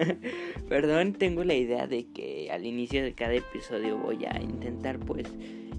[0.68, 5.26] Perdón, tengo la idea de que al inicio de cada episodio voy a intentar pues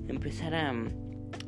[0.07, 0.73] empezar a,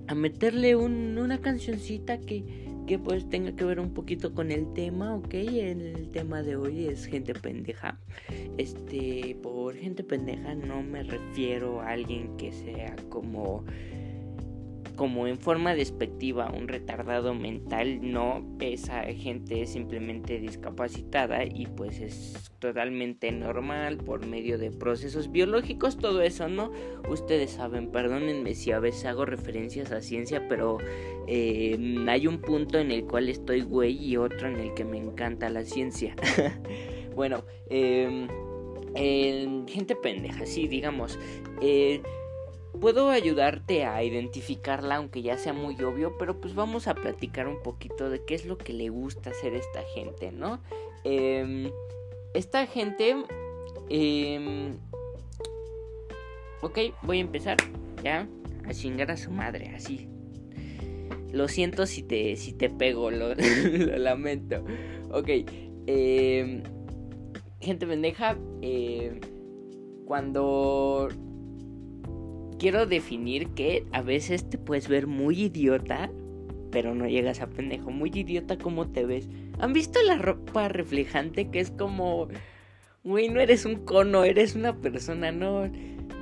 [0.08, 2.44] a meterle una cancioncita que,
[2.88, 5.34] que pues tenga que ver un poquito con el tema, ¿ok?
[5.34, 8.00] El tema de hoy es gente pendeja.
[8.58, 13.64] Este, por gente pendeja no me refiero a alguien que sea como
[14.96, 22.52] como en forma despectiva un retardado mental, no, esa gente simplemente discapacitada y pues es
[22.60, 26.72] totalmente normal por medio de procesos biológicos, todo eso, ¿no?
[27.10, 30.78] Ustedes saben, perdónenme si a veces hago referencias a ciencia, pero
[31.28, 34.98] eh, hay un punto en el cual estoy güey y otro en el que me
[34.98, 36.16] encanta la ciencia.
[37.16, 38.28] bueno, eh,
[39.68, 41.20] gente pendeja, sí, digamos.
[41.62, 42.02] Eh,
[42.80, 47.62] puedo ayudarte a identificarla, aunque ya sea muy obvio, pero pues vamos a platicar un
[47.62, 50.60] poquito de qué es lo que le gusta hacer esta gente, ¿no?
[51.04, 51.72] Em,
[52.34, 53.16] esta gente...
[53.90, 54.74] Eh,
[56.62, 57.58] ok, voy a empezar,
[58.04, 58.28] ¿ya?
[58.66, 60.08] A chingar a su madre, así.
[61.32, 64.64] Lo siento si te, si te pego, lo, lamento.
[65.12, 65.30] Ok,
[65.88, 66.64] em,
[67.60, 69.20] gente pendeja, eh,
[70.06, 71.10] cuando
[72.58, 76.10] quiero definir que a veces te puedes ver muy idiota,
[76.72, 77.92] pero no llegas a pendejo.
[77.92, 79.30] Muy idiota como te ves.
[79.60, 82.28] ¿Han visto la ropa reflejante que es como...
[83.04, 85.70] Güey, no eres un cono, eres una persona, no...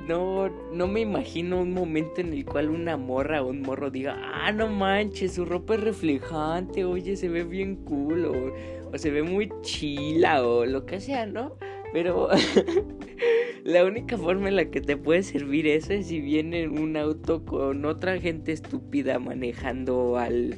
[0.06, 4.14] No, no me imagino un momento en el cual una morra o un morro diga,
[4.22, 8.52] ah, no manches, su ropa es reflejante, oye, se ve bien cool, o,
[8.92, 11.56] o se ve muy chila, o lo que sea, ¿no?
[11.94, 12.28] Pero
[13.64, 17.44] la única forma en la que te puede servir eso es si viene un auto
[17.44, 20.56] con otra gente estúpida manejando al,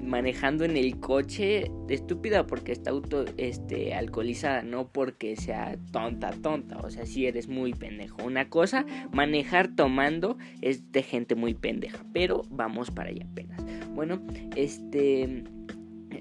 [0.00, 6.78] manejando en el coche estúpida porque está auto este alcoholizada, no porque sea tonta, tonta,
[6.78, 8.24] o sea, si eres muy pendejo.
[8.24, 13.62] Una cosa, manejar tomando es de gente muy pendeja, pero vamos para allá apenas.
[13.90, 14.22] Bueno,
[14.56, 15.44] este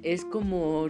[0.03, 0.89] es como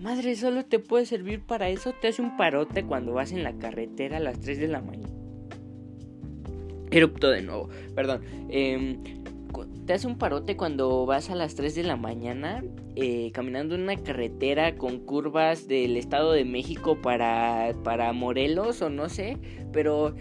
[0.00, 1.94] Madre, solo te puede servir para eso.
[2.00, 5.14] Te hace un parote cuando vas en la carretera a las 3 de la mañana.
[6.90, 8.22] Erupto de nuevo, perdón.
[8.50, 9.02] Em,
[9.86, 12.62] te hace un parote cuando vas a las 3 de la mañana
[12.94, 18.90] eh, caminando en una carretera con curvas del Estado de México para, para Morelos o
[18.90, 19.38] no sé.
[19.72, 20.14] Pero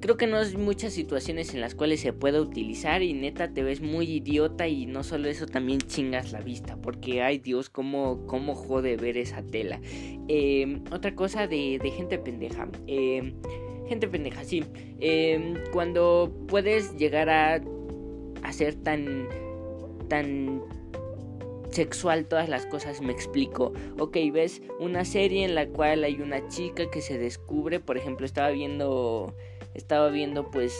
[0.00, 3.62] Creo que no hay muchas situaciones en las cuales se pueda utilizar y neta te
[3.62, 8.26] ves muy idiota y no solo eso también chingas la vista porque ay Dios cómo,
[8.26, 9.80] cómo jode ver esa tela.
[10.28, 12.68] Em, otra cosa de, gente pendeja.
[12.86, 13.34] Em,
[13.88, 14.64] gente pendeja, sí.
[15.00, 17.62] Em, cuando puedes llegar a,
[18.42, 19.28] a ser tan
[20.08, 20.62] tan
[21.70, 23.72] sexual todas las cosas, me explico.
[23.98, 28.24] Ok, ves una serie en la cual hay una chica que se descubre, por ejemplo,
[28.24, 29.34] estaba viendo
[29.76, 30.76] estaba viendo pues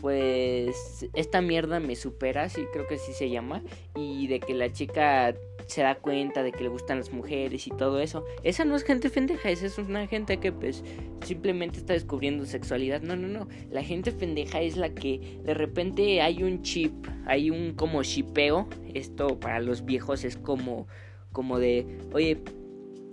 [0.00, 3.62] pues esta mierda me supera, sí creo que así se llama,
[3.96, 5.34] y de que la chica
[5.66, 8.22] se da cuenta de que le gustan las mujeres y todo eso.
[8.42, 10.84] Esa no es gente pendeja, esa es una gente que pues
[11.24, 13.00] simplemente está descubriendo sexualidad.
[13.00, 13.48] No, no, no.
[13.70, 16.92] La gente pendeja es la que de repente hay un chip,
[17.24, 18.68] hay un como chipeo.
[18.92, 20.86] Esto para los viejos es como
[21.32, 22.38] como de, oye,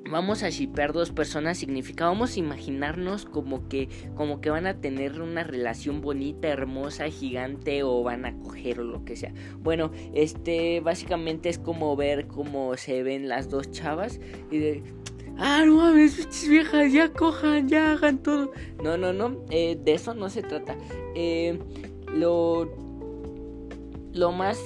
[0.10, 4.80] vamos a shippear dos personas significa vamos a imaginarnos como que como que van a
[4.82, 9.34] tener una relación bonita, hermosa, gigante o van a coger o lo que sea.
[9.60, 14.20] Bueno, este básicamente es como ver cómo se ven las dos chavas
[14.50, 14.84] y de
[15.38, 18.52] Ah, no mames, viejas, ya cojan, ya hagan todo.
[18.84, 20.78] No, no, no, eh, de eso no se trata.
[21.16, 21.58] Eh,
[22.14, 22.70] lo,
[24.14, 24.62] lo más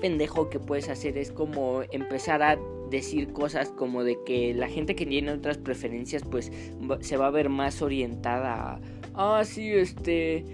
[0.00, 2.58] pendejo que puedes hacer es como empezar a
[2.90, 6.52] decir cosas como de que la gente que tiene otras preferencias pues
[7.00, 8.80] se va a ver más orientada a,
[9.14, 10.44] ah, sí, este,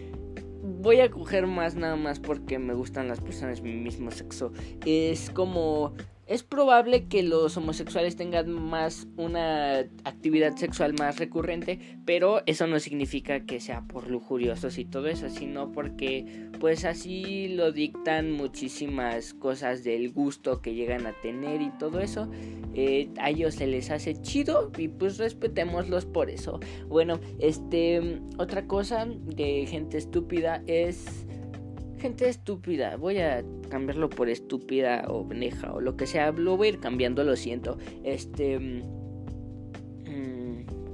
[0.62, 4.52] voy a coger más nada más porque me gustan las personas de mi mismo sexo.
[4.86, 5.92] Es como
[6.26, 12.80] es probable que los homosexuales tengan más una actividad sexual más recurrente, pero eso no
[12.80, 19.34] significa que sea por lujuriosos y todo eso, sino porque pues así lo dictan muchísimas
[19.34, 22.30] cosas del gusto que llegan a tener y todo eso.
[22.74, 26.58] Eh, a ellos se les hace chido y pues respetémoslos por eso.
[26.88, 31.26] Bueno, este otra cosa de gente estúpida es
[32.04, 32.96] gente estúpida.
[32.98, 36.32] Voy a cambiarlo por estúpida o beneja o lo que sea.
[36.32, 37.78] Lo voy a ir cambiando, lo siento.
[38.02, 38.58] Este.
[38.58, 38.82] Mmm,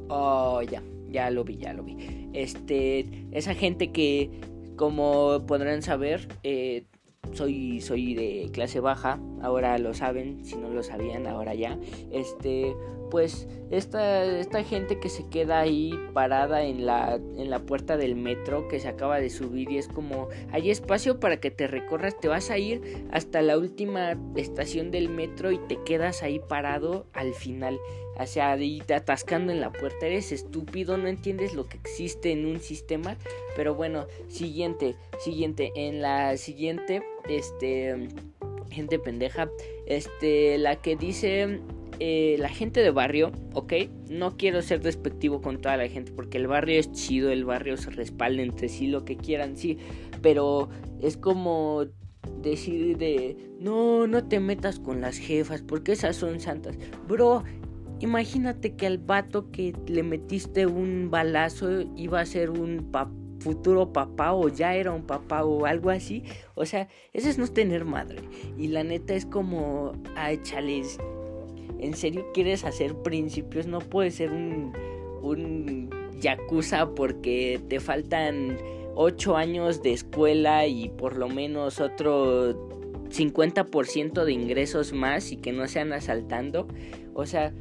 [0.08, 0.80] oh, ya.
[1.08, 1.96] Ya lo vi, ya lo vi.
[2.32, 3.26] Este.
[3.32, 4.30] Esa gente que,
[4.76, 6.84] como podrán saber, eh,
[7.32, 9.18] soy, soy de clase baja.
[9.42, 10.44] Ahora lo saben.
[10.44, 11.76] Si no lo sabían, ahora ya.
[12.12, 12.72] Este.
[13.10, 18.16] Pues esta, esta gente que se queda ahí parada en la, en la puerta del
[18.16, 22.18] metro que se acaba de subir y es como hay espacio para que te recorras,
[22.18, 27.06] te vas a ir hasta la última estación del metro y te quedas ahí parado
[27.12, 27.78] al final.
[28.18, 32.44] O sea, ahí atascando en la puerta, eres estúpido, no entiendes lo que existe en
[32.44, 33.16] un sistema.
[33.56, 38.08] Pero bueno, siguiente, siguiente, en la siguiente, este,
[38.70, 39.50] gente pendeja,
[39.86, 41.60] este, la que dice
[42.00, 43.74] eh, la gente de barrio, ¿ok?
[44.08, 47.76] No quiero ser despectivo con toda la gente porque el barrio es chido, el barrio
[47.76, 49.76] se respalda entre sí, lo que quieran, sí,
[50.22, 50.70] pero
[51.02, 51.84] es como
[52.42, 56.78] decir de, no, no te metas con las jefas porque esas son santas.
[57.06, 57.44] Bro,
[58.00, 62.90] imagínate que al vato que le metiste un balazo iba a ser un
[63.40, 66.24] futuro papá o ya era un papá o algo así.
[66.54, 68.22] O sea, eso es no tener madre.
[68.56, 70.98] Y la neta es como, ay, chales,
[71.80, 73.66] ¿En serio quieres hacer principios?
[73.66, 74.72] No puedes ser un,
[75.22, 75.90] un
[76.20, 78.58] yakuza porque te faltan
[78.94, 82.70] 8 años de escuela y por lo menos otro
[83.10, 86.68] 50% de ingresos más y que no sean asaltando.
[87.14, 87.52] O sea,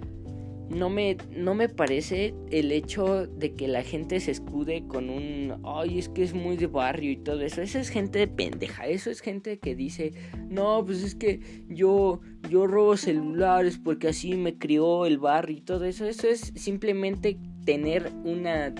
[0.70, 5.60] no me, no me parece el hecho de que la gente se escude con un,
[5.66, 7.62] ay, es que es muy de barrio y todo eso.
[7.62, 8.88] Eso es gente de pendeja.
[8.88, 10.14] Eso es gente que dice,
[10.48, 15.62] no, pues es que yo, yo robo celulares porque así me crió el barrio y
[15.62, 16.06] todo eso.
[16.06, 18.74] Eso es simplemente tener una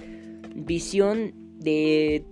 [0.56, 2.24] visión de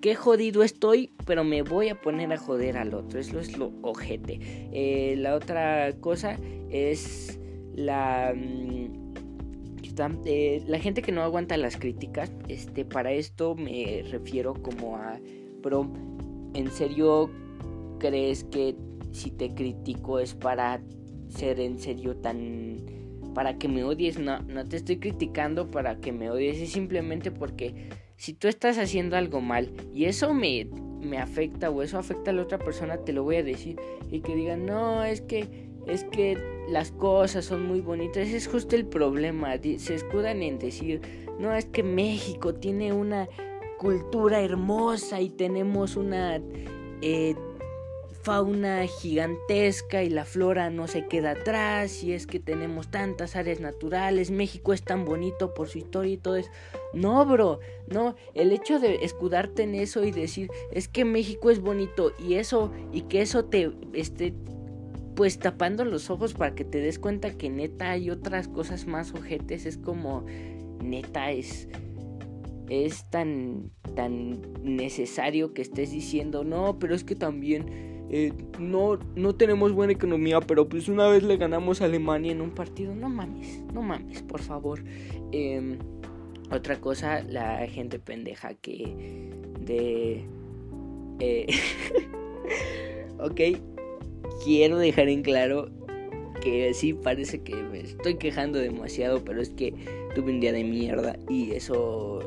[0.00, 3.20] qué jodido estoy, pero me voy a poner a joder al otro.
[3.20, 4.40] Eso es lo ojete.
[4.72, 6.36] Eh, la otra cosa
[6.68, 7.38] es
[7.76, 9.06] la mm,
[10.26, 15.18] eh, la gente que no aguanta las críticas, este, para esto me refiero como a,
[15.62, 15.90] pero
[16.52, 17.30] ¿en serio
[17.98, 18.76] crees que
[19.12, 20.82] si te critico es para
[21.28, 22.76] ser en serio tan,
[23.34, 24.18] para que me odies?
[24.18, 28.76] No, no te estoy criticando para que me odies, es simplemente porque si tú estás
[28.76, 30.68] haciendo algo mal y eso me,
[31.00, 33.76] me afecta o eso afecta a la otra persona, te lo voy a decir
[34.10, 36.38] y que digan, no, es que, es que
[36.68, 38.28] las cosas son muy bonitas.
[38.28, 39.54] Ese es justo el problema.
[39.78, 41.00] Se escudan en decir,
[41.38, 43.28] no, es que México tiene una
[43.78, 46.40] cultura hermosa y tenemos una
[47.02, 47.34] eh,
[48.26, 53.60] fauna gigantesca y la flora no se queda atrás y es que tenemos tantas áreas
[53.60, 56.50] naturales, México es tan bonito por su historia y todo eso.
[56.92, 61.60] No, bro, no, el hecho de escudarte en eso y decir, es que México es
[61.60, 64.34] bonito y eso y que eso te este
[65.16, 69.14] pues tapando los ojos para que te des cuenta que neta hay otras cosas más
[69.14, 69.64] ojetes.
[69.64, 70.26] Es como,
[70.84, 71.68] neta, es,
[72.68, 77.64] es tan, tan necesario que estés diciendo, no, pero es que también
[78.10, 82.42] eh, no, no tenemos buena economía, pero pues una vez le ganamos a Alemania en
[82.42, 82.94] un partido.
[82.94, 84.84] No mames, no mames, por favor.
[85.32, 85.78] Em,
[86.50, 90.26] otra cosa, la gente pendeja que de...
[91.20, 91.46] Eh,
[93.18, 93.40] ok,
[94.44, 95.70] quiero dejar en claro
[96.40, 99.74] que sí parece que me estoy quejando demasiado, pero es que
[100.14, 102.20] tuve un día de mierda y eso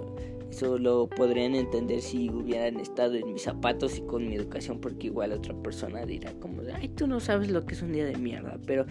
[0.52, 5.08] eso lo podrían entender si hubieran estado en mis zapatos y con mi educación, porque
[5.08, 8.18] igual otra persona dirá como, ay, tú no sabes lo que es un día de
[8.18, 8.86] mierda, pero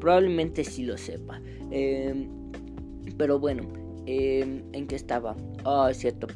[0.00, 1.40] probablemente sí lo sepa.
[1.70, 2.28] Em,
[3.16, 3.62] pero bueno,
[4.06, 5.36] em, ¿en qué estaba?
[5.64, 6.26] Ah, oh, cierto.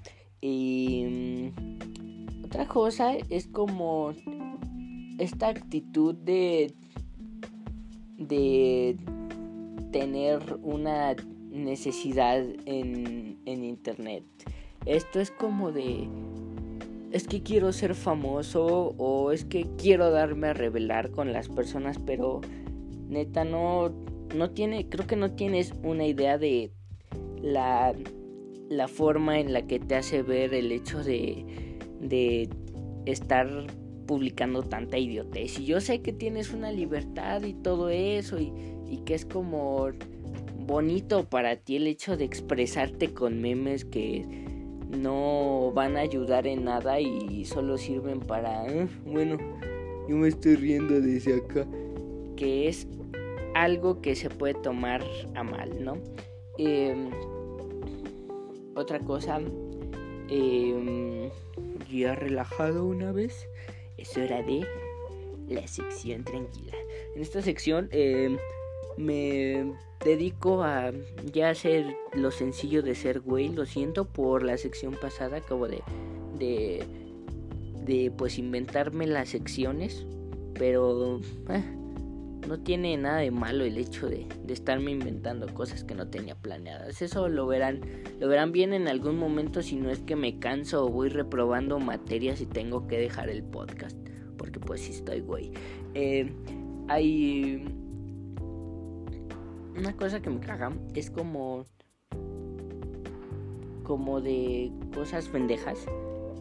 [0.40, 4.14] Y mm, otra cosa es como
[5.18, 6.72] esta actitud de
[8.16, 8.96] de
[9.92, 11.14] tener una
[11.50, 14.24] necesidad en, en internet.
[14.86, 16.08] Esto es como de
[17.10, 21.98] es que quiero ser famoso o es que quiero darme a revelar con las personas,
[21.98, 22.40] pero
[23.08, 23.90] neta no
[24.34, 26.70] no tiene creo que no tienes una idea de
[27.40, 27.94] la
[28.68, 31.46] la forma en la que te hace ver el hecho de
[32.00, 32.50] de
[33.06, 33.48] estar
[34.08, 35.60] publicando tanta idiotez.
[35.60, 38.52] Y yo sé que tienes una libertad y todo eso y,
[39.04, 39.90] que es como
[40.66, 44.26] bonito para ti el hecho de expresarte con memes que
[44.90, 49.36] no van a ayudar en nada y solo sirven para, ah, bueno,
[50.08, 51.66] yo me estoy riendo desde acá,
[52.34, 52.88] que es
[53.54, 55.98] algo que se puede tomar a mal, ¿no?
[56.56, 57.10] Em,
[58.74, 59.40] otra cosa,
[60.30, 61.30] eh,
[61.92, 63.47] ya relajado una vez,
[63.98, 64.66] es hora de
[65.48, 66.72] la sección tranquila.
[67.14, 68.36] En esta sección eh,
[68.96, 69.72] me
[70.04, 70.92] dedico a
[71.32, 73.48] ya hacer lo sencillo de ser güey.
[73.48, 75.38] Lo siento por la sección pasada.
[75.38, 75.82] Acabo de,
[76.38, 76.84] de,
[77.84, 80.06] de pues inventarme las secciones.
[80.54, 81.62] Pero eh,
[82.48, 86.34] no tiene nada de malo el hecho de, de, estarme inventando cosas que no tenía
[86.34, 87.02] planeadas.
[87.02, 87.82] Eso lo verán,
[88.18, 91.78] lo verán bien en algún momento si no es que me canso o voy reprobando
[91.78, 93.96] materias y tengo que dejar el podcast.
[94.38, 95.52] Porque pues sí estoy güey.
[95.94, 96.32] Eh,
[96.88, 97.64] hay
[99.76, 100.72] una cosa que me caga.
[100.94, 101.66] Es como
[103.82, 105.86] como de cosas pendejas.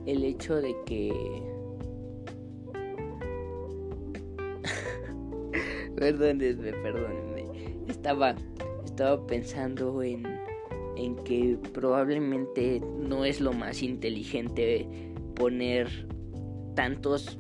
[0.06, 1.57] El hecho de que
[5.98, 7.46] perdónenme, perdónenme.
[7.90, 8.36] Estaba,
[8.86, 10.26] estaba pensando en,
[10.96, 14.88] en que probablemente no es lo más inteligente
[15.36, 16.08] poner
[16.76, 17.40] tantos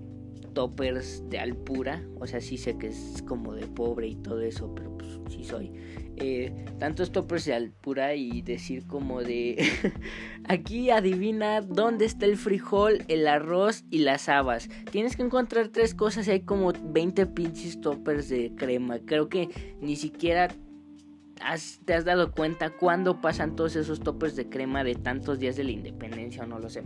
[0.53, 2.03] toppers de alpura.
[2.19, 5.43] O sea, sí sé que es como de pobre y todo eso, pero pues sí
[5.43, 5.71] soy.
[6.19, 9.63] Eh, tantos toppers de alpura y decir como de
[10.47, 14.67] aquí adivina dónde está el frijol, el arroz y las habas.
[14.91, 18.97] Tienes que encontrar tres cosas y hay como 20 pinches toppers de crema.
[19.05, 20.47] Creo que ni siquiera
[21.85, 25.65] te has dado cuenta cuándo pasan todos esos toppers de crema de tantos días de
[25.65, 26.83] la independencia o no lo sé.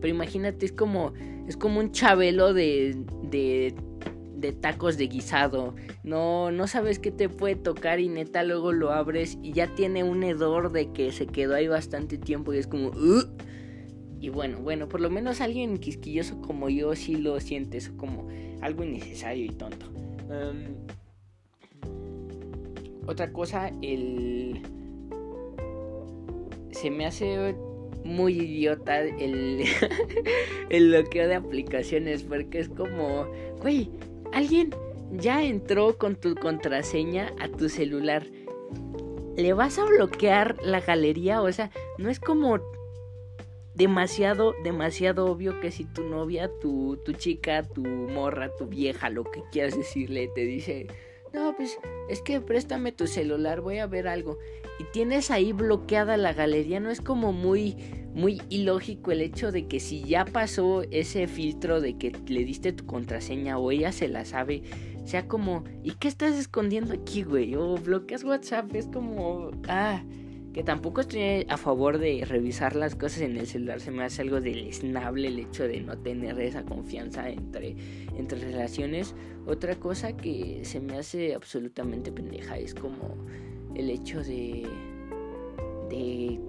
[0.00, 1.12] Pero imagínate, es como,
[1.48, 3.74] es como un chabelo de, de,
[4.44, 5.74] de tacos de guisado.
[6.02, 10.04] No, no sabes qué te puede tocar y neta luego lo abres y ya tiene
[10.04, 12.92] un hedor de que se quedó ahí bastante tiempo y es como...
[14.20, 18.28] Y bueno, bueno, por lo menos alguien quisquilloso como yo sí lo siente eso como
[18.60, 19.86] algo innecesario y tonto.
[20.30, 20.74] Em,
[23.06, 24.62] otra cosa, el...
[26.70, 27.54] Se me hace
[28.04, 29.64] muy idiota el,
[30.70, 33.26] el bloqueo de aplicaciones porque es como,
[33.60, 33.90] güey,
[34.34, 34.74] alguien
[35.12, 38.26] ya entró con tu contraseña a tu celular.
[39.36, 41.40] ¿Le vas a bloquear la galería?
[41.42, 42.60] O sea, no es como
[43.74, 49.24] demasiado, demasiado obvio que si tu novia, tu, tu chica, tu morra, tu vieja, lo
[49.24, 50.86] que quieras decirle, te dice,
[51.32, 54.38] no, pues es que préstame tu celular, voy a ver algo.
[54.78, 57.76] Y tienes ahí bloqueada la galería, no es como muy,
[58.14, 62.72] muy ilógico el hecho de que si ya pasó ese filtro de que le diste
[62.72, 64.62] tu contraseña o ella se la sabe,
[65.04, 67.54] sea como, ¿y qué estás escondiendo aquí, güey?
[67.54, 70.02] O bloqueas WhatsApp, es como, ah,
[70.54, 74.22] que tampoco estoy a favor de revisar las cosas en el celular, se me hace
[74.22, 77.76] algo deleznable el hecho de no tener esa confianza entre,
[78.16, 79.14] entre relaciones.
[79.46, 83.16] Otra cosa que se me hace absolutamente pendeja es como
[83.74, 84.66] el hecho de,
[85.90, 86.40] de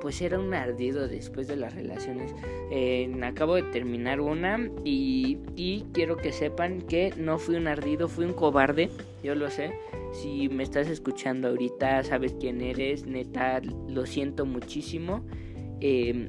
[0.00, 2.34] pues era un ardido después de las relaciones.
[2.70, 8.06] Eh, acabo de terminar una y, y, quiero que sepan que no fui un ardido,
[8.08, 8.90] fui un cobarde,
[9.22, 9.72] yo lo sé.
[10.12, 15.24] Si me estás escuchando ahorita, sabes quién eres, neta, lo siento muchísimo.
[15.80, 16.28] Eh,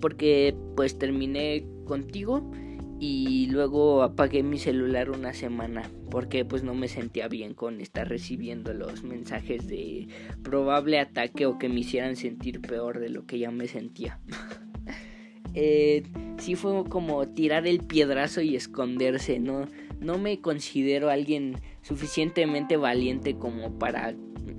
[0.00, 2.50] porque pues terminé contigo
[2.98, 8.08] y luego apagué mi celular una semana porque pues no me sentía bien con estar
[8.08, 10.08] recibiendo los mensajes de
[10.42, 14.18] probable ataque o que me hicieran sentir peor de lo que ya me sentía.
[15.54, 16.04] eh,
[16.38, 19.66] sí fue como tirar el piedrazo y esconderse, no,
[20.00, 24.14] no me considero alguien suficientemente valiente como para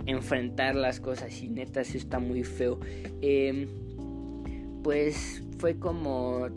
[0.06, 2.80] enfrentar las cosas y neta sí está muy feo.
[3.22, 3.68] Eh,
[4.84, 6.50] pues fue como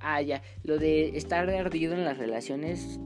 [0.00, 0.42] Ah, ya.
[0.62, 3.00] Lo de estar ardido en las relaciones.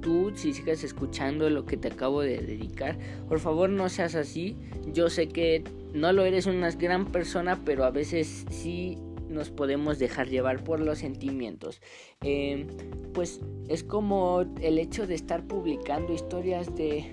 [0.00, 2.96] Tú, si sigues escuchando lo que te acabo de dedicar,
[3.28, 4.56] por favor no seas así.
[4.92, 8.96] Yo sé que no lo eres una gran persona, pero a veces sí
[9.28, 11.80] nos podemos dejar llevar por los sentimientos.
[12.22, 12.66] Em,
[13.12, 17.12] pues es como el hecho de estar publicando historias de...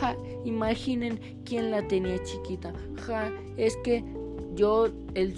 [0.00, 2.72] Ja, imaginen quién la tenía chiquita.
[3.06, 4.04] Ja, es que
[4.54, 5.34] yo el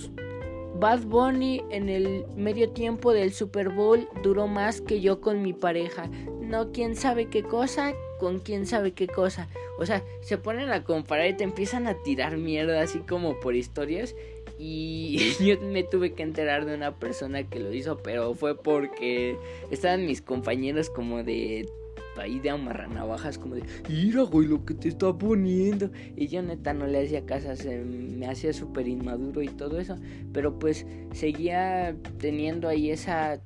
[0.75, 5.53] Bad Bunny en el medio tiempo del Super Bowl duró más que yo con mi
[5.53, 6.09] pareja.
[6.41, 9.49] No, quién sabe qué cosa, con quién sabe qué cosa.
[9.79, 13.55] O sea, se ponen a comparar y te empiezan a tirar mierda así como por
[13.55, 14.15] historias.
[14.59, 19.37] Y yo me tuve que enterar de una persona que lo hizo, pero fue porque
[19.71, 21.69] estaban mis compañeros como de
[22.17, 25.91] ahí de amarranavajas como de, mira, güey, lo que te está poniendo.
[26.17, 29.97] Y yo neta no le hacía caso, se me hacía súper inmaduro y todo eso.
[30.33, 33.41] Pero pues seguía teniendo ahí esa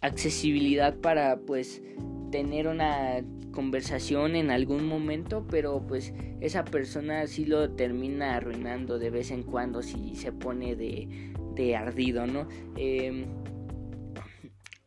[0.00, 1.82] accesibilidad para pues
[2.30, 3.22] tener una
[3.52, 9.42] conversación en algún momento, pero pues esa persona sí lo termina arruinando de vez en
[9.42, 12.46] cuando si se pone de, de ardido, ¿no?
[12.76, 13.24] Em,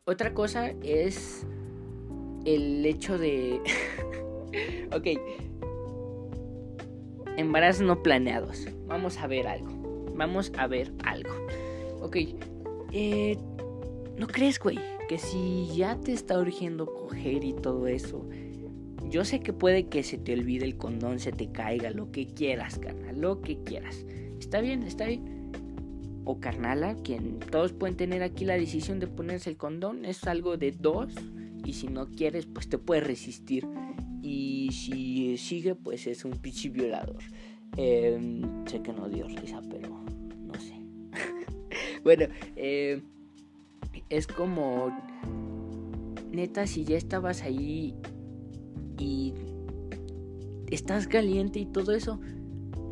[0.05, 1.47] otra cosa es
[2.45, 3.61] el hecho de...
[4.95, 5.07] ok.
[7.37, 8.67] Embarazos no planeados.
[8.87, 9.69] Vamos a ver algo.
[10.15, 11.31] Vamos a ver algo.
[12.01, 12.17] Ok.
[12.91, 13.37] Eh,
[14.17, 14.77] ¿No crees, güey?
[15.07, 18.27] Que si ya te está urgiendo coger y todo eso,
[19.09, 22.27] yo sé que puede que se te olvide el condón, se te caiga, lo que
[22.27, 24.05] quieras, carnal, lo que quieras.
[24.39, 25.51] Está bien, está bien.
[26.25, 30.57] O carnala, quien todos pueden tener aquí la decisión de ponerse el condón, es algo
[30.57, 31.13] de dos.
[31.69, 33.67] Y si no quieres, pues te puedes resistir.
[34.23, 37.21] Y si sigue, pues es un pichi violador.
[37.77, 40.73] Em, sé que no dio risa, pero no sé.
[42.03, 43.03] bueno, eh,
[44.09, 44.91] es como...
[46.31, 47.93] Neta, si ya estabas ahí
[48.97, 49.35] y
[50.71, 52.19] estás caliente y todo eso.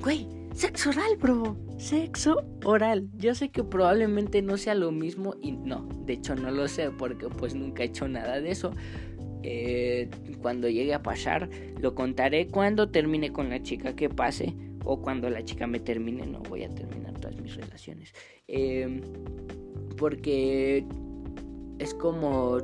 [0.04, 1.56] Güey, sexo oral, bro.
[1.78, 3.08] Sexo oral.
[3.18, 6.90] Yo sé que probablemente no sea lo mismo y no, de hecho no lo sé
[6.90, 8.72] porque pues nunca he hecho nada de eso.
[9.44, 10.10] Eh,
[10.42, 11.50] cuando llegue a pasar,
[11.80, 16.26] lo contaré cuando termine con la chica que pase o cuando la chica me termine.
[16.26, 18.14] No voy a terminar todas mis relaciones.
[18.48, 19.00] Eh,
[19.96, 20.86] porque
[21.78, 22.58] es como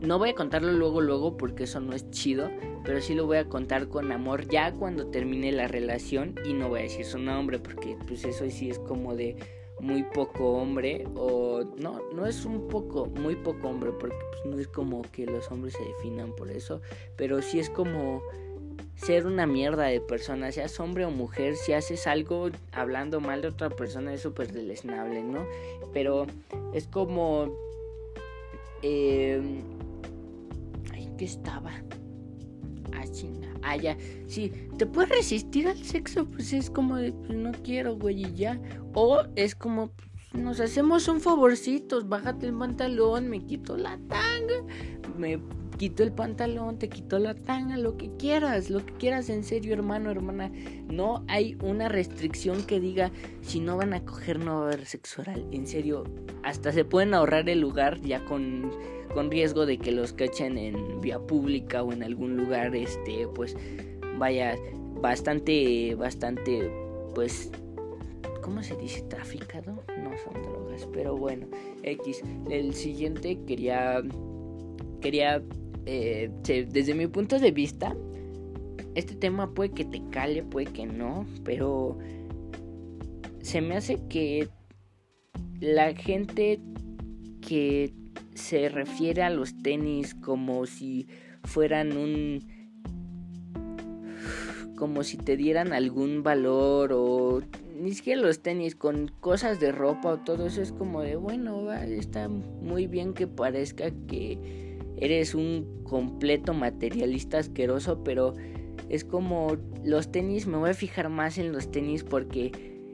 [0.00, 2.50] no voy a contarlo luego, luego, porque eso no es chido,
[2.84, 6.68] pero sí lo voy a contar con amor ya cuando termine la relación y no
[6.68, 9.36] voy a decir su nombre, porque pues eso sí es como de
[9.80, 14.58] muy poco hombre, o no, no es un poco, muy poco hombre, porque pues no
[14.58, 16.80] es como que los hombres se definan por eso,
[17.16, 18.22] pero sí es como
[18.96, 23.48] ser una mierda de persona, seas hombre o mujer, si haces algo hablando mal de
[23.48, 25.46] otra persona es súper deleznable, ¿no?
[25.92, 26.26] Pero
[26.72, 27.65] es como...
[28.82, 29.62] Eh,
[31.16, 31.72] ¿Qué estaba?
[32.94, 33.48] Ah, chinga.
[33.62, 33.96] Ah, ya.
[34.26, 38.34] Sí, te puedes resistir al sexo, pues es como de, pues no quiero, güey, y
[38.34, 38.60] ya.
[38.94, 44.62] O es como, pues, nos hacemos un favorcito, bájate el pantalón, me quito la tanga,
[45.16, 45.38] me
[45.76, 49.72] quito el pantalón, te quito la tanga, lo que quieras, lo que quieras en serio,
[49.72, 50.50] hermano, hermana.
[50.88, 53.10] No hay una restricción que diga
[53.42, 55.46] si no van a coger no va a haber sexo oral.
[55.52, 56.04] En serio,
[56.42, 58.70] hasta se pueden ahorrar el lugar ya con
[59.16, 63.56] con riesgo de que los cachen en vía pública o en algún lugar, este, pues
[64.18, 64.56] vaya
[65.00, 66.70] bastante, bastante,
[67.14, 67.50] pues,
[68.42, 69.00] ¿cómo se dice?
[69.08, 71.46] Traficado, no son drogas, pero bueno,
[71.82, 72.22] X.
[72.50, 74.02] El siguiente quería,
[75.00, 75.42] quería,
[75.86, 77.96] eh, desde mi punto de vista,
[78.96, 81.98] este tema puede que te cale, puede que no, pero
[83.40, 84.48] se me hace que
[85.60, 86.60] la gente
[87.40, 87.92] que
[88.34, 91.06] se refiere a los tenis como si
[91.44, 92.40] fueran un
[94.76, 97.40] como si te dieran algún valor o
[97.80, 101.72] ni siquiera los tenis con cosas de ropa o todo eso es como de bueno
[101.72, 104.65] está muy bien que parezca que
[104.96, 108.34] eres un completo materialista asqueroso pero
[108.88, 112.52] es como los tenis me voy a fijar más en los tenis porque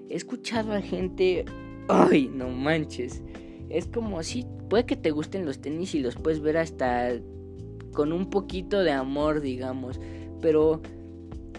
[0.08, 1.44] he escuchado a gente
[1.88, 3.22] ay no manches
[3.68, 7.12] es como si puede que te gusten los tenis y los puedes ver hasta
[7.92, 10.00] con un poquito de amor, digamos,
[10.40, 10.80] pero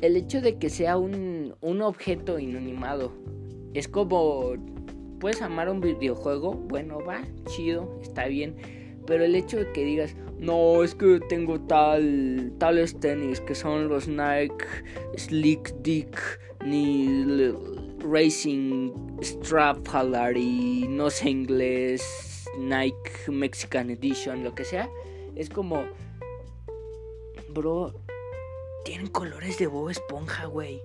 [0.02, 3.12] el hecho de que sea un, un objeto inanimado
[3.74, 4.54] es como
[5.20, 8.56] puedes amar un videojuego, bueno, va, chido, está bien,
[9.06, 13.88] pero el hecho de que digas, no, es que tengo tal, tales tenis que son
[13.88, 14.66] los Nike
[15.16, 16.20] Slick Dick,
[16.66, 17.26] ni
[18.00, 19.88] Racing Strap
[20.36, 24.90] y no sé inglés, Nike Mexican Edition, lo que sea,
[25.36, 25.86] es como,
[27.50, 27.94] bro,
[28.84, 30.82] tienen colores de Bob Esponja, güey.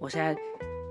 [0.00, 0.36] O sea,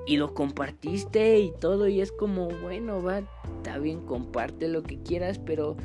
[0.06, 3.24] y lo compartiste y todo, y es como, bueno, va,
[3.58, 5.76] está bien, comparte lo que quieras, pero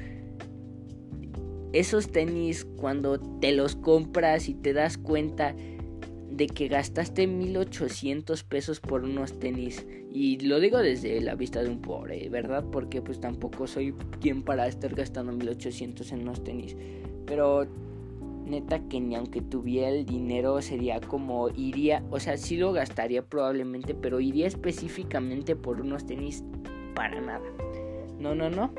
[1.72, 5.54] esos tenis, cuando te los compras y te das cuenta
[6.30, 9.87] de que gastaste 1800 pesos por unos tenis.
[10.12, 12.64] Y lo digo desde la vista de un pobre, ¿verdad?
[12.72, 16.76] Porque pues tampoco soy quien para estar gastando 1800 en unos tenis.
[17.26, 17.66] Pero
[18.46, 23.22] neta que ni aunque tuviera el dinero sería como iría, o sea, sí lo gastaría
[23.22, 26.42] probablemente, pero iría específicamente por unos tenis
[26.94, 27.44] para nada.
[28.18, 28.72] No, no, no.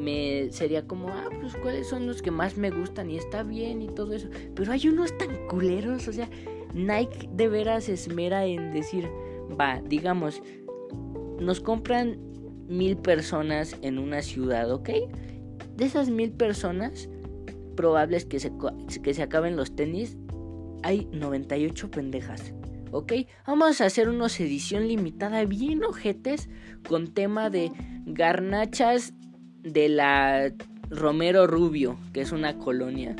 [0.00, 3.82] Me sería como, ah, pues cuáles son los que más me gustan y está bien
[3.82, 4.28] y todo eso.
[4.54, 6.28] Pero hay unos tan culeros, o sea,
[6.72, 9.08] Nike de veras esmera en decir,
[9.60, 10.42] va, digamos,
[11.38, 12.18] nos compran
[12.66, 14.88] mil personas en una ciudad, ¿ok?
[15.76, 17.08] De esas mil personas,
[17.76, 18.52] probables que se,
[19.02, 20.16] que se acaben los tenis,
[20.82, 22.54] hay 98 pendejas.
[22.92, 23.12] ¿ok?
[23.46, 26.48] Vamos a hacer una edición limitada bien ojetes
[26.88, 27.72] con tema de
[28.06, 29.14] garnachas
[29.62, 30.52] de la
[30.90, 33.16] Romero Rubio, que es una colonia.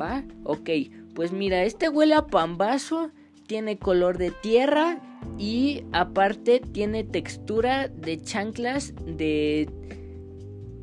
[0.00, 0.24] ¿Va?
[0.44, 0.70] Ok,
[1.14, 3.10] pues mira, este huele a pambazo,
[3.46, 5.00] tiene color de tierra
[5.38, 9.68] y aparte tiene textura de chanclas de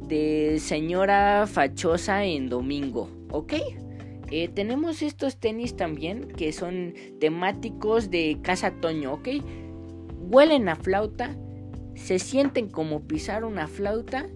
[0.08, 3.53] de señora fachosa en domingo, ¿ok?
[4.31, 9.29] Eh, tenemos estos tenis también que son temáticos de casa Toño, ¿ok?
[10.29, 11.36] Huelen a flauta,
[11.95, 14.27] se sienten como pisar una flauta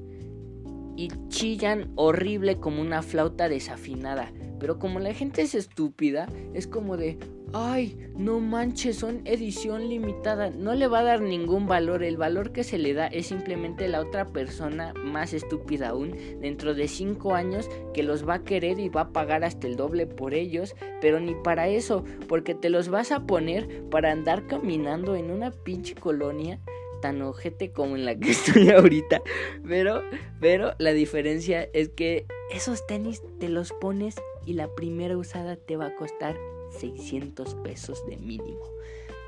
[0.99, 4.33] y chillan horrible como una flauta desafinada.
[4.59, 7.17] Pero como la gente es estúpida, es como de,
[7.53, 10.49] ay, no manches, son edición limitada.
[10.49, 12.03] No le va a dar ningún valor.
[12.03, 16.73] El valor que se le da es simplemente la otra persona más estúpida aún, dentro
[16.73, 20.05] de 5 años, que los va a querer y va a pagar hasta el doble
[20.05, 20.75] por ellos.
[20.99, 25.51] Pero ni para eso, porque te los vas a poner para andar caminando en una
[25.51, 26.59] pinche colonia
[27.01, 29.21] tan ojete como en la que estoy ahorita.
[29.67, 30.01] Pero,
[30.39, 35.77] pero la diferencia es que esos tenis te los pones y la primera usada te
[35.77, 36.35] va a costar
[36.79, 38.63] 600 pesos de mínimo.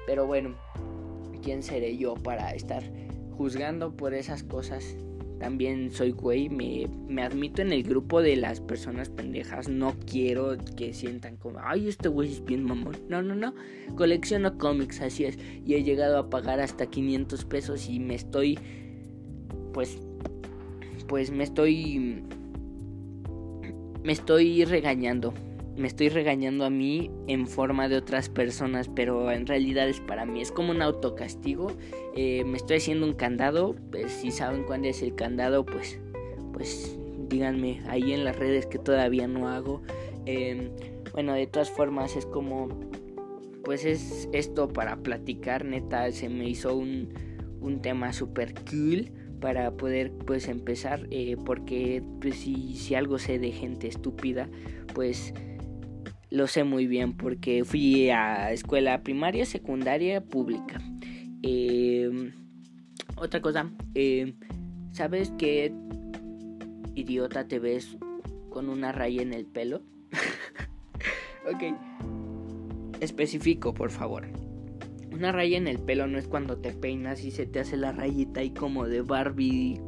[0.05, 0.55] Pero bueno,
[1.43, 2.83] ¿quién seré yo para estar
[3.37, 4.95] juzgando por esas cosas?
[5.41, 9.67] También soy güey, me, me, admito en el grupo de las personas pendejas.
[9.67, 12.95] No quiero que sientan como, ay, este güey es bien mamón.
[13.09, 13.55] No, no, no.
[13.95, 15.39] Colecciono cómics, así es.
[15.65, 18.59] Y he llegado a pagar hasta 500 pesos y me estoy,
[19.73, 19.97] pues,
[21.07, 22.21] pues me estoy,
[24.03, 25.33] me estoy regañando
[25.75, 30.25] me estoy regañando a mí en forma de otras personas, pero en realidad es para
[30.25, 31.71] mí, es como un autocastigo.
[32.15, 35.99] Eh, me estoy haciendo un candado, pues si saben cuándo es el candado, pues,
[36.53, 36.97] pues
[37.29, 39.81] díganme ahí en las redes que todavía no hago.
[40.25, 40.71] Em,
[41.13, 42.67] bueno, de todas formas es como,
[43.63, 47.13] pues es esto para platicar, neta, se me hizo un,
[47.61, 53.39] un tema super cool para poder pues empezar eh, porque pues si, si algo sé
[53.39, 54.47] de gente estúpida
[54.93, 55.33] pues
[56.31, 60.81] lo sé muy bien porque fui a escuela primaria, secundaria, pública.
[61.43, 62.31] Em,
[63.17, 64.35] otra cosa, em,
[64.93, 65.73] ¿sabes qué
[66.95, 67.97] idiota te ves
[68.49, 69.83] con una raya en el pelo?
[71.51, 71.75] ok.
[73.01, 74.27] Especifico, por favor.
[75.11, 77.91] Una raya en el pelo no es cuando te peinas y se te hace la
[77.91, 79.81] rayita ahí como de Barbie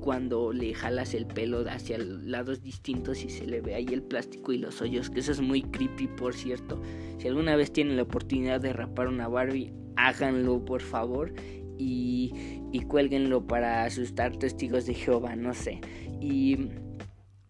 [0.00, 4.52] cuando le jalas el pelo hacia lados distintos y se le ve ahí el plástico
[4.52, 6.80] y los hoyos, que eso es muy creepy, por cierto.
[7.18, 11.32] Si alguna vez tienen la oportunidad de rapar una Barbie, háganlo, por favor.
[11.78, 12.32] Y,
[12.72, 15.80] y cuélguenlo para asustar testigos de Jehová, no sé.
[16.20, 16.68] Y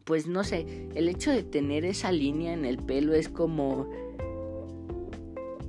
[0.05, 3.89] pues no sé, el hecho de tener esa línea en el pelo es como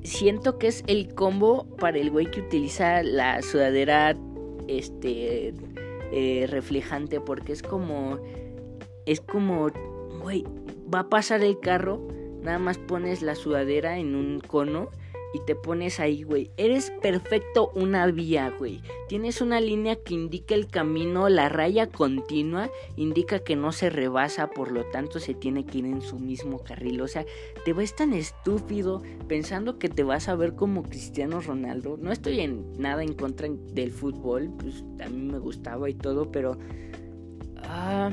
[0.04, 4.18] siento que es el combo para el güey que utiliza la sudadera
[4.68, 5.54] este
[6.12, 8.20] eh, reflejante porque es como
[9.06, 9.70] es como
[10.22, 10.44] güey
[10.94, 12.02] va a pasar el carro
[12.42, 14.90] nada más pones la sudadera en un cono
[15.34, 16.52] y te pones ahí, güey.
[16.58, 18.82] Eres perfecto una vía, güey.
[19.08, 24.50] Tienes una línea que indica el camino, la raya continua indica que no se rebasa,
[24.50, 27.02] por lo tanto se tiene que ir en su mismo carril.
[27.02, 27.26] O sea,
[27.66, 31.98] te ves tan estúpido pensando que te vas a ver como Cristiano Ronaldo.
[31.98, 36.32] No estoy en nada en contra del fútbol, pues a mí me gustaba y todo,
[36.32, 36.58] pero...
[37.64, 38.12] Ah,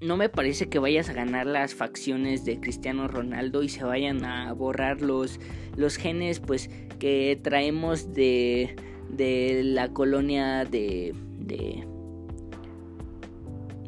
[0.00, 4.24] no me parece que vayas a ganar las facciones de Cristiano Ronaldo y se vayan
[4.24, 5.38] a borrar los,
[5.76, 8.76] los genes pues que traemos de,
[9.10, 11.86] de la colonia de, de...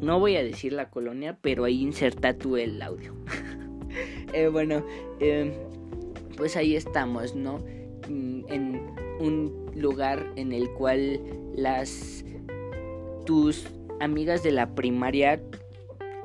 [0.01, 3.15] No voy a decir la colonia, pero ahí inserta tú el audio.
[4.33, 4.83] Eh, bueno,
[5.19, 5.51] em,
[6.35, 7.59] pues ahí estamos, ¿no?
[8.09, 8.81] Mm, en
[9.19, 11.21] un lugar en el cual
[11.55, 12.25] las
[13.27, 13.67] tus
[13.99, 15.39] amigas de la primaria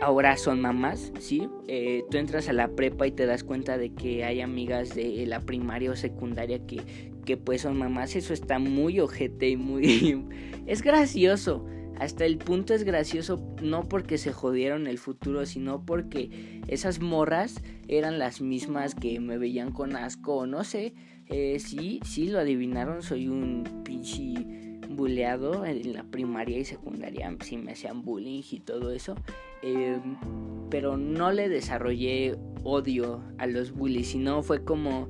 [0.01, 1.49] ahora son mamás, ¿sí?
[1.67, 5.25] Eh, tú entras a la prepa y te das cuenta de que hay amigas de
[5.27, 6.83] la primaria o secundaria que,
[7.25, 8.17] que pues son mamás.
[8.17, 10.25] Eso está muy ojete y muy...
[10.67, 11.67] es gracioso.
[11.99, 17.61] Hasta el punto es gracioso no porque se jodieron el futuro, sino porque esas morras
[17.89, 20.95] eran las mismas que me veían con asco, no sé.
[21.27, 27.57] Eh, sí, sí, lo adivinaron, soy un pinche buleado en la primaria y secundaria, sí
[27.57, 29.15] me hacían bullying y todo eso.
[29.63, 30.17] Em,
[30.71, 35.09] pero no le desarrollé odio a los bullies, sino fue como...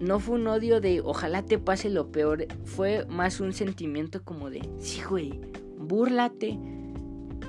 [0.00, 4.50] No fue un odio de ojalá te pase lo peor, fue más un sentimiento como
[4.50, 5.40] de, sí, güey,
[5.78, 6.58] búrlate,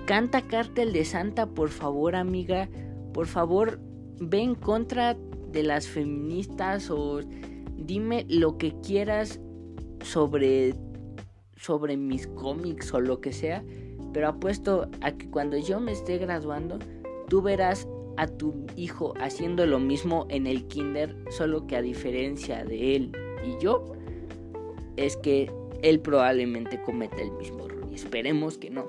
[0.06, 2.70] canta cártel de Santa, por favor, amiga,
[3.12, 3.80] por favor,
[4.20, 5.18] ve en contra
[5.52, 7.22] de las feministas o
[7.76, 9.40] dime lo que quieras
[10.04, 10.74] sobre
[11.64, 13.64] sobre mis cómics o lo que sea,
[14.14, 16.78] pero apuesto a que cuando yo me esté graduando,
[17.30, 17.88] tú verás
[18.18, 23.12] a tu hijo haciendo lo mismo en el kinder, solo que a diferencia de él
[23.46, 23.94] y yo,
[24.98, 27.88] es que él probablemente cometa el mismo error.
[27.90, 28.86] Y esperemos que no.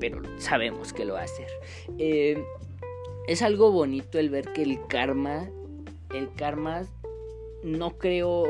[0.00, 1.48] Pero sabemos que lo va a hacer.
[1.98, 2.44] Eh,
[3.26, 5.48] es algo bonito el ver que el karma,
[6.12, 6.82] el karma,
[7.62, 8.44] no creo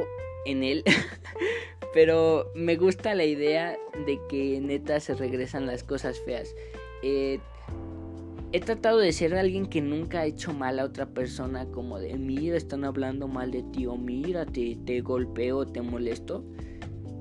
[0.47, 0.85] en él.
[1.95, 6.53] pero me gusta la idea de que neta se regresan las cosas feas.
[7.05, 7.39] Eh,
[8.51, 12.19] he tratado de ser alguien que nunca ha hecho mal a otra persona, como de
[12.19, 16.45] mira, están hablando mal de ti, o mira, te, te golpeo, te molesto.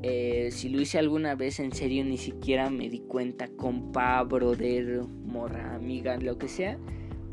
[0.01, 5.03] Eh, si lo hice alguna vez en serio, ni siquiera me di cuenta, compa, brother,
[5.23, 6.79] morra, amiga, lo que sea.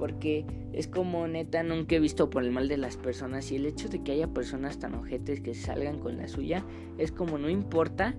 [0.00, 3.52] Porque es como neta, nunca he visto por el mal de las personas.
[3.52, 6.64] Y el hecho de que haya personas tan ojetes que salgan con la suya,
[6.96, 8.14] es como no importa.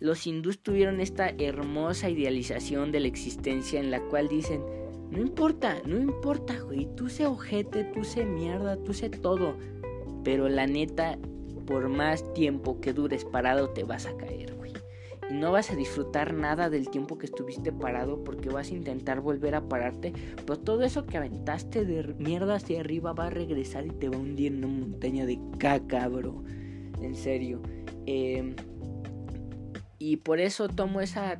[0.00, 4.60] Los hindús tuvieron esta hermosa idealización de la existencia en la cual dicen,
[5.10, 6.88] no importa, no importa, güey.
[6.96, 9.56] Tú sé ojete, tú sé mierda, tú sé todo.
[10.24, 11.16] Pero la neta,
[11.64, 14.54] por más tiempo que dures parado, te vas a caer,
[15.30, 19.54] no vas a disfrutar nada del tiempo que estuviste parado porque vas a intentar volver
[19.54, 20.12] a pararte.
[20.36, 24.16] Pero todo eso que aventaste de mierda hacia arriba va a regresar y te va
[24.16, 26.42] a hundir en una montaña de caca, bro.
[27.00, 27.62] En serio.
[28.06, 28.54] Eh,
[29.98, 31.36] y por eso tomo esa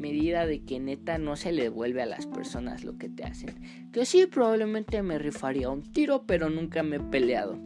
[0.00, 3.54] medida de que neta no se le devuelve a las personas lo que te hacen.
[3.92, 7.58] Que sí, probablemente me rifaría un tiro, pero nunca me he peleado.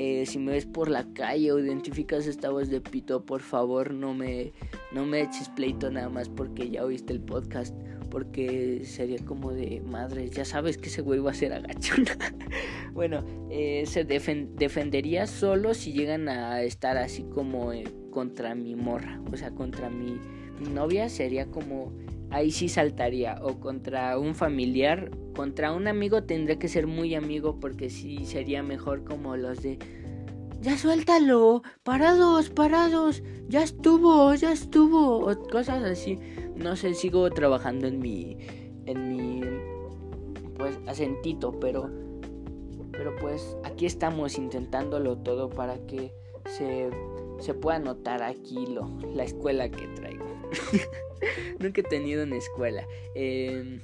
[0.00, 3.92] Eh, si me ves por la calle o identificas esta voz de pito, por favor
[3.92, 4.52] no me,
[4.92, 7.74] no me eches pleito nada más porque ya oíste el podcast.
[8.08, 12.16] Porque sería como de madre, ya sabes que ese güey va a ser agachona.
[12.94, 19.20] bueno, eh, se defendería solo si llegan a estar así como eh, contra mi morra,
[19.32, 20.20] o sea, contra mi
[20.72, 21.92] novia sería como
[22.30, 27.58] ahí sí saltaría o contra un familiar, contra un amigo tendría que ser muy amigo
[27.60, 29.78] porque sí sería mejor como los de
[30.60, 36.18] ya suéltalo, parados, parados, ya estuvo, ya estuvo, o cosas así.
[36.56, 38.36] No sé, sigo trabajando en mi
[38.86, 39.40] en mi
[40.56, 41.90] pues acentito, pero
[42.90, 46.12] pero pues aquí estamos intentándolo todo para que
[46.46, 46.90] se
[47.38, 50.26] se pueda notar aquí lo, la escuela que traigo.
[51.58, 52.86] Nunca he tenido una escuela.
[53.14, 53.80] Em,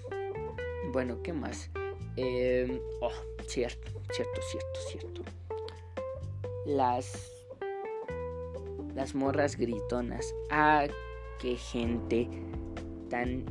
[0.92, 1.70] bueno, ¿qué más?
[2.16, 3.11] Em, oh,
[3.47, 5.23] cierto, cierto, cierto, cierto.
[6.66, 7.31] Las.
[8.94, 10.35] Las morras gritonas.
[10.51, 10.87] Ah,
[11.40, 12.29] qué gente
[13.11, 13.44] tan.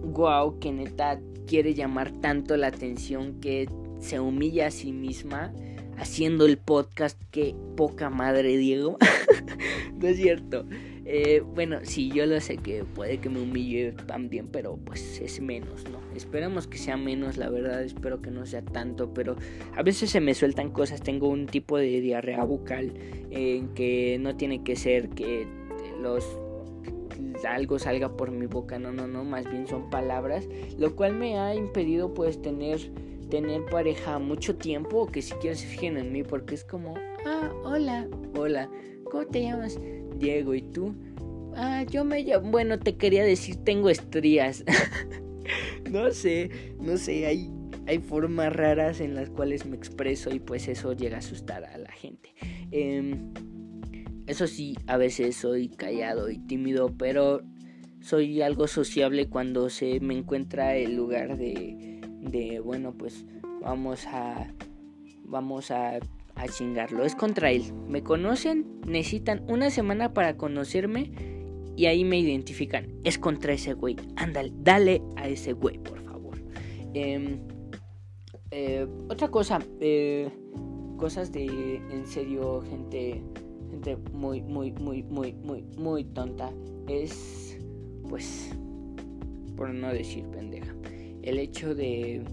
[0.00, 3.68] Guau, que neta quiere llamar tanto la atención que
[4.00, 5.52] se humilla a sí misma
[5.98, 7.20] haciendo el podcast.
[7.30, 8.96] Que poca madre, Diego.
[10.00, 10.64] no es cierto.
[11.10, 15.40] Eh, bueno, sí, yo lo sé que puede que me humille también, pero pues es
[15.40, 15.98] menos, ¿no?
[16.14, 19.34] Esperamos que sea menos, la verdad, espero que no sea tanto, pero
[19.74, 22.92] a veces se me sueltan cosas, tengo un tipo de diarrea bucal
[23.30, 25.46] en que no tiene que ser que
[25.98, 26.26] los
[27.48, 31.38] algo salga por mi boca, no, no, no, más bien son palabras, lo cual me
[31.38, 32.80] ha impedido pues tener
[33.30, 36.94] tener pareja mucho tiempo, o que siquiera se fijen en mí, porque es como,
[37.26, 38.70] ah, hola, hola,
[39.10, 39.78] ¿cómo te llamas?
[40.18, 40.94] Diego, ¿y tú?
[41.56, 44.64] Ah, yo me llamo, bueno, te quería decir, tengo estrías.
[45.90, 46.50] no sé,
[46.80, 47.50] no sé, hay,
[47.86, 51.78] hay formas raras en las cuales me expreso y pues eso llega a asustar a
[51.78, 52.34] la gente.
[52.70, 53.32] Em,
[54.26, 57.42] eso sí, a veces soy callado y tímido, pero
[58.00, 63.24] soy algo sociable cuando se me encuentra el lugar de, de bueno, pues
[63.60, 64.52] vamos a,
[65.24, 65.98] vamos a
[66.38, 67.04] a chingarlo.
[67.04, 67.64] Es contra él.
[67.86, 71.12] Me conocen, necesitan una semana para conocerme
[71.76, 72.88] y ahí me identifican.
[73.04, 73.96] Es contra ese güey.
[74.16, 76.38] Ándale, dale a ese güey, por favor.
[76.94, 77.40] Em,
[78.50, 80.30] eh, otra cosa, eh,
[80.96, 83.22] cosas de, en serio, gente,
[83.70, 86.50] gente muy, muy, muy, muy, muy, muy tonta.
[86.88, 87.58] Es,
[88.08, 88.50] pues,
[89.56, 90.74] por no decir pendeja,
[91.22, 92.24] el hecho de,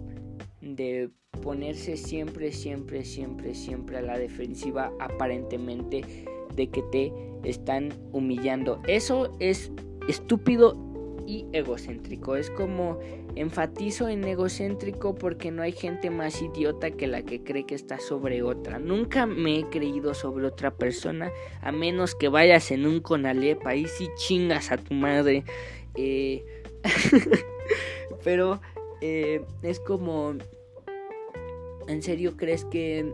[0.62, 1.12] de
[1.45, 6.01] ponerse siempre, siempre, siempre, siempre a la defensiva aparentemente
[6.55, 8.81] de que te están humillando.
[8.88, 9.71] Eso es
[10.10, 10.75] estúpido
[11.27, 12.36] y egocéntrico.
[12.36, 12.97] Es como
[13.36, 17.99] enfatizo en egocéntrico porque no hay gente más idiota que la que cree que está
[17.99, 18.79] sobre otra.
[18.79, 21.31] Nunca me he creído sobre otra persona
[21.62, 25.43] a menos que vayas en un conalep ahí sí chingas a tu madre.
[25.93, 26.43] Eh,
[28.23, 28.60] pero
[29.01, 30.34] eh, es como
[31.88, 33.13] ¿En serio crees que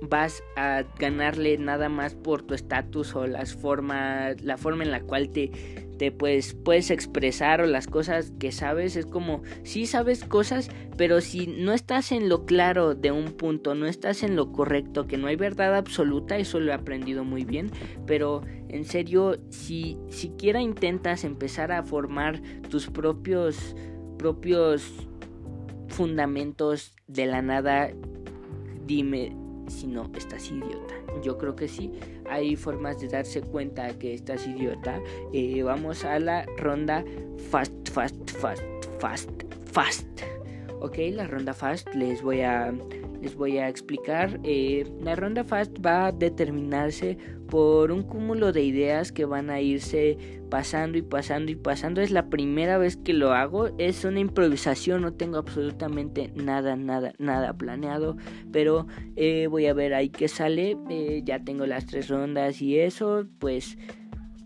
[0.00, 5.00] vas a ganarle nada más por tu estatus o las formas, la forma en la
[5.00, 5.50] cual te,
[5.98, 11.20] te pues puedes expresar o las cosas que sabes es como sí sabes cosas pero
[11.20, 15.16] si no estás en lo claro de un punto no estás en lo correcto que
[15.16, 17.70] no hay verdad absoluta eso lo he aprendido muy bien
[18.06, 23.76] pero en serio si siquiera intentas empezar a formar tus propios
[24.18, 25.06] propios
[25.88, 27.90] fundamentos de la nada
[28.86, 29.36] dime
[29.68, 31.92] si no estás idiota yo creo que sí
[32.28, 35.00] hay formas de darse cuenta que estás idiota.
[35.32, 37.04] Eh, vamos a la ronda
[37.50, 38.62] fast, fast, fast,
[38.98, 39.30] fast,
[39.72, 40.06] fast.
[40.80, 42.72] Ok, la ronda fast les voy a
[43.24, 44.38] les voy a explicar.
[44.44, 47.16] Eh, la ronda fast va a determinarse
[47.48, 50.18] por un cúmulo de ideas que van a irse
[50.50, 52.02] pasando y pasando y pasando.
[52.02, 53.70] Es la primera vez que lo hago.
[53.78, 58.16] Es una improvisación, no tengo absolutamente nada, nada, nada planeado.
[58.52, 60.76] Pero eh, voy a ver ahí qué sale.
[60.90, 63.78] Eh, ya tengo las tres rondas y eso, pues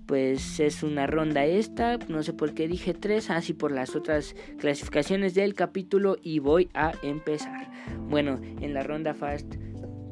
[0.09, 4.35] pues es una ronda esta, no sé por qué dije tres, así por las otras
[4.59, 7.71] clasificaciones del capítulo y voy a empezar.
[8.09, 9.57] Bueno, en la ronda fast,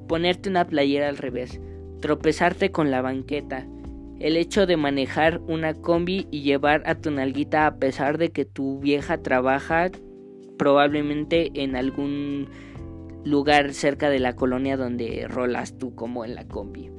[0.07, 1.63] ponerte una playera al revés,
[2.03, 3.67] tropezarte con la banqueta,
[4.21, 8.45] el hecho de manejar una combi y llevar a tu nalguita a pesar de que
[8.45, 9.91] tu vieja trabaja
[10.59, 12.49] probablemente en algún
[13.25, 16.91] lugar cerca de la colonia donde rolas tú como en la combi.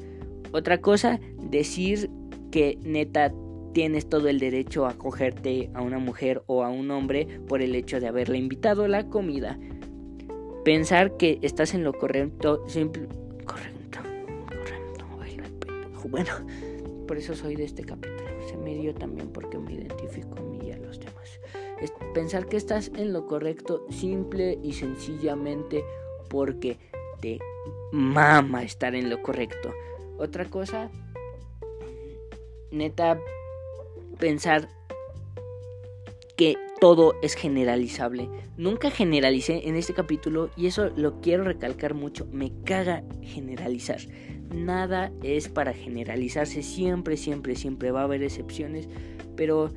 [0.51, 2.09] Otra cosa, decir
[2.51, 3.33] que neta
[3.73, 7.75] tienes todo el derecho a cogerte a una mujer o a un hombre por el
[7.75, 9.59] hecho de haberle invitado a la comida.
[10.63, 13.07] Pensar que estás en lo correcto, simple,
[13.45, 13.99] correcto,
[14.47, 14.97] correcto,
[16.09, 16.31] bueno,
[17.07, 18.27] por eso soy de este capítulo.
[18.49, 21.39] Se me dio también porque me identifico a mí y a los demás.
[22.13, 25.83] Pensar que estás en lo correcto simple y sencillamente
[26.29, 26.77] porque
[27.21, 27.39] te
[27.91, 29.71] mama estar en lo correcto.
[30.17, 30.89] Otra cosa
[32.71, 33.19] neta
[34.19, 34.69] pensar
[36.35, 38.29] que todo es generalizable.
[38.57, 42.27] Nunca generalicé en este capítulo y eso lo quiero recalcar mucho.
[42.31, 43.99] Me caga generalizar.
[44.53, 46.63] Nada es para generalizarse.
[46.63, 48.87] Siempre, siempre, siempre va a haber excepciones.
[49.35, 49.71] Pero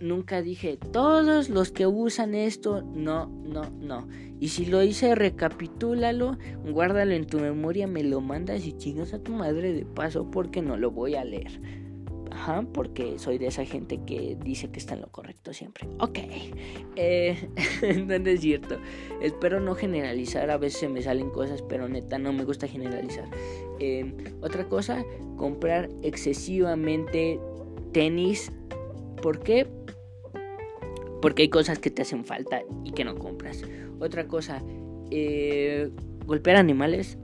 [0.00, 2.82] nunca dije todos los que usan esto.
[2.82, 4.08] No, no, no.
[4.40, 6.38] Y si lo hice, recapitúlalo,
[6.70, 10.62] guárdalo en tu memoria, me lo mandas y chingas a tu madre de paso porque
[10.62, 11.60] no lo voy a leer.
[12.30, 15.88] Ajá, porque soy de esa gente que dice que está en lo correcto siempre.
[15.98, 16.18] Ok,
[16.94, 17.48] eh,
[18.06, 18.76] no es cierto.
[19.20, 23.28] Espero no generalizar, a veces me salen cosas, pero neta no me gusta generalizar.
[23.80, 25.04] Eh, otra cosa,
[25.36, 27.40] comprar excesivamente
[27.92, 28.52] tenis.
[29.20, 29.66] ¿Por qué?
[31.20, 33.62] Porque hay cosas que te hacen falta y que no compras.
[33.98, 34.62] Otra cosa,
[35.10, 35.90] eh,
[36.26, 37.18] golpear animales,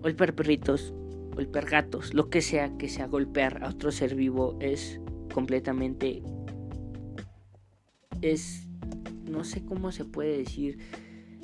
[0.00, 0.92] golpear perritos,
[1.34, 5.00] golpear gatos, lo que sea que sea golpear a otro ser vivo es
[5.32, 6.22] completamente...
[8.20, 8.66] Es...
[9.30, 10.78] No sé cómo se puede decir.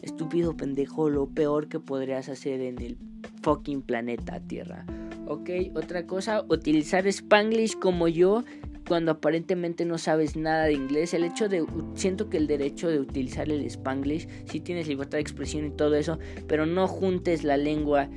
[0.03, 2.99] Estúpido pendejo, lo peor que podrías hacer en el
[3.43, 4.85] fucking planeta Tierra.
[5.27, 8.45] Ok, otra cosa, utilizar Spanglish como yo
[8.87, 11.15] cuando aparentemente no sabes nada de inglés.
[11.15, 11.65] El hecho de,
[11.95, 15.95] siento que el derecho de utilizar el spanglish, si tienes libertad de expresión y todo
[15.95, 18.09] eso, pero no juntes la lengua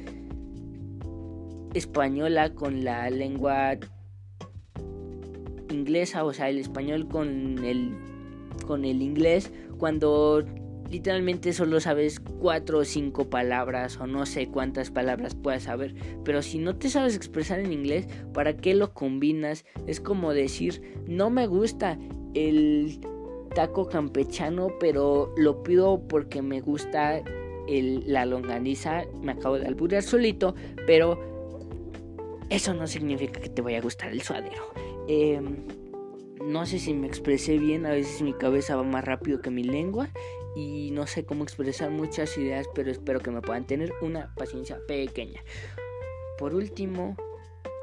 [1.73, 3.77] española con la lengua
[5.69, 7.93] inglesa, o sea, el español con el,
[8.65, 10.43] con el inglés, cuando
[10.89, 15.95] literalmente solo sabes cuatro o cinco palabras o no sé cuántas palabras puedas saber.
[16.23, 19.65] Pero si no te sabes expresar en inglés, ¿para qué lo combinas?
[19.85, 21.97] Es como decir, no me gusta
[22.33, 22.99] el
[23.57, 27.23] taco campechano, pero lo pido porque me gusta
[27.67, 29.05] la longaniza.
[29.19, 30.53] Me acabo de alburear solito,
[30.85, 31.19] pero
[32.51, 34.61] eso no significa que te vaya a gustar el suadero.
[35.07, 35.65] Em,
[36.45, 39.63] no sé si me expresé bien, a veces mi cabeza va más rápido que mi
[39.63, 40.09] lengua
[40.55, 44.77] y no sé cómo expresar muchas ideas, pero espero que me puedan tener una paciencia
[44.87, 45.43] pequeña.
[46.37, 47.17] Por último,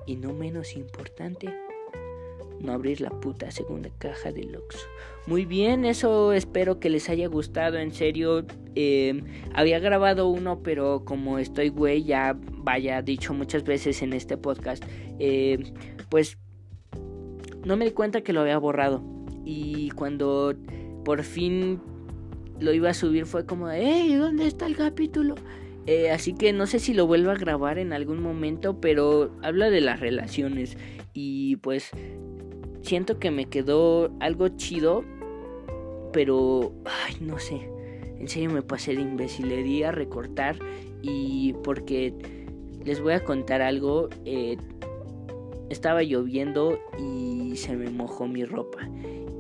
[0.07, 1.53] y no menos importante,
[2.65, 4.77] no abrir la puta segunda caja de Lux.
[5.27, 8.45] Muy bien, eso espero que les haya gustado, en serio.
[8.75, 9.25] Em,
[9.55, 14.85] había grabado uno, pero como estoy güey, ya vaya dicho muchas veces en este podcast,
[15.19, 15.65] em,
[16.11, 16.39] pues
[17.65, 19.03] no me di cuenta que lo había borrado.
[19.45, 20.55] Y cuando
[21.05, 21.81] por fin
[22.61, 25.35] lo iba a subir fue como, hey, ¿dónde está el capítulo?
[25.87, 29.69] Eh, así que no sé si lo vuelvo a grabar en algún momento, pero habla
[29.69, 30.79] de las relaciones
[31.13, 31.91] y pues
[32.85, 35.05] siento que me quedó algo chido,
[36.13, 37.69] pero, ay, no sé,
[38.19, 40.59] en serio me pasé de imbécil, a recortar
[41.03, 42.15] y porque
[42.85, 44.57] les voy a contar algo, eh,
[45.71, 48.89] estaba lloviendo y se me mojó mi ropa.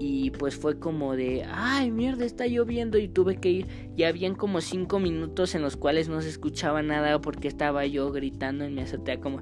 [0.00, 3.66] Y pues fue como de, ay mierda, está lloviendo y tuve que ir.
[3.96, 8.10] Ya habían como cinco minutos en los cuales no se escuchaba nada porque estaba yo
[8.10, 9.38] gritando en mi azotea como,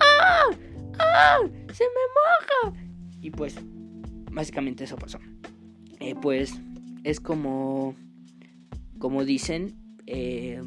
[0.00, 0.50] ¡ah!
[0.98, 1.38] ¡ah!
[1.72, 2.93] ¡Se me moja!
[3.24, 3.56] Y pues,
[4.30, 5.18] básicamente eso pasó.
[5.98, 6.60] Eh, pues
[7.04, 7.96] es como,
[8.98, 10.60] como dicen, eh,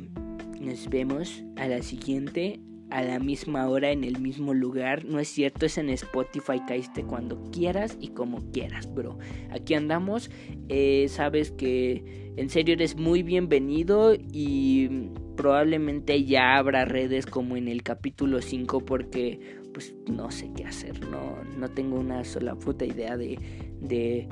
[0.60, 5.06] nos vemos a la siguiente a la misma hora en el mismo lugar.
[5.06, 9.20] No es cierto, es en Spotify, caíste cuando quieras y como quieras, bro.
[9.52, 10.32] Aquí andamos.
[10.70, 17.68] Eh, sabes que en serio eres muy bienvenido y probablemente ya habrá redes como en
[17.68, 21.08] el capítulo 5 porque pues no sé qué hacer.
[21.08, 23.38] No, no tengo una sola puta idea de,
[23.80, 24.28] de,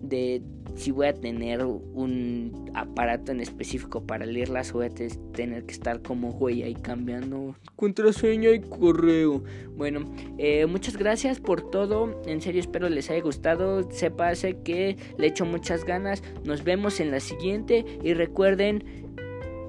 [0.00, 0.40] de
[0.76, 4.90] si voy a tener un aparato en específico para leerlas, voy a
[5.34, 9.44] tener que estar como güey ahí cambiando contraseña y correo.
[9.76, 12.22] Bueno, eh, muchas gracias por todo.
[12.24, 13.90] En serio, espero les haya gustado.
[13.90, 16.22] Sépase que le echo muchas ganas.
[16.44, 17.84] Nos vemos en la siguiente.
[18.02, 18.82] Y recuerden,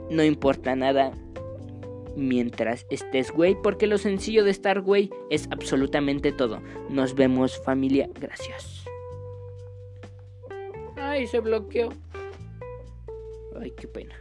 [0.10, 1.12] no importa nada
[2.16, 6.62] mientras estés güey, porque lo sencillo de estar güey es absolutamente todo.
[6.90, 8.86] Nos vemos familia, gracias.
[10.96, 11.90] Ay, se bloqueó.
[13.60, 14.16] Ay, qué pena.